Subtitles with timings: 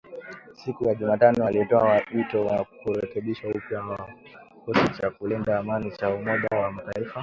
[0.57, 4.07] Siku ya Jumatano alitoa wito wa kurekebishwa upya kwa
[4.65, 7.19] kikosi cha kulinda amani cha Umoja wa Mataifa.